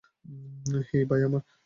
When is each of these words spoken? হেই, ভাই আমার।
হেই, 0.87 1.03
ভাই 1.05 1.21
আমার। 1.23 1.43